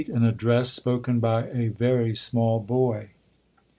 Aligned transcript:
An 0.11 0.23
Address, 0.23 0.71
spoken 0.71 1.19
ey 1.23 1.67
a 1.67 1.67
very 1.67 2.15
small 2.15 2.59
Boy. 2.59 3.11